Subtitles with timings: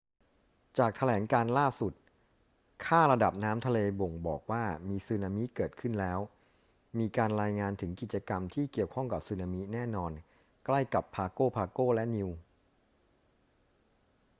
[0.77, 1.93] จากแถลงการณ์ล่าสุด
[2.85, 6.19] ค่าระดับน้ำทะเลบ่งบอกว่ามีสึนามิเกิดขึ้นแล้ว
[6.99, 10.11] มีการรายงานถึงกิจกรรมที่เกี่ยวข้องกับสึนามิแน่นอน
[10.65, 12.35] ใกล้กับ pago pago และ niue